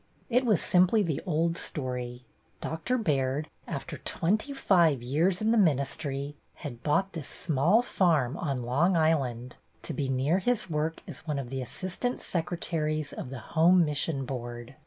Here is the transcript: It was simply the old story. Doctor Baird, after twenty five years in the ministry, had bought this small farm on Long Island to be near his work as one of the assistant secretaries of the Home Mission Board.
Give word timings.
It 0.31 0.47
was 0.47 0.59
simply 0.63 1.03
the 1.03 1.21
old 1.27 1.55
story. 1.55 2.25
Doctor 2.59 2.97
Baird, 2.97 3.47
after 3.67 3.97
twenty 3.99 4.51
five 4.51 5.03
years 5.03 5.43
in 5.43 5.51
the 5.51 5.59
ministry, 5.59 6.35
had 6.55 6.81
bought 6.81 7.13
this 7.13 7.27
small 7.27 7.83
farm 7.83 8.35
on 8.35 8.63
Long 8.63 8.97
Island 8.97 9.57
to 9.83 9.93
be 9.93 10.09
near 10.09 10.39
his 10.39 10.67
work 10.71 11.03
as 11.07 11.27
one 11.27 11.37
of 11.37 11.51
the 11.51 11.61
assistant 11.61 12.19
secretaries 12.19 13.13
of 13.13 13.29
the 13.29 13.51
Home 13.53 13.85
Mission 13.85 14.25
Board. 14.25 14.73